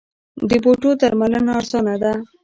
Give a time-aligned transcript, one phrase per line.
[0.49, 2.11] د بوټو درملنه ارزانه ده؟